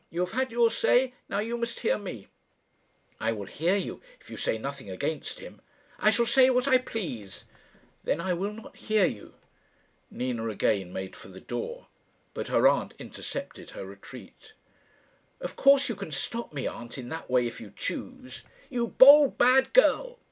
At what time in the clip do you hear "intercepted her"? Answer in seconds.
12.97-13.85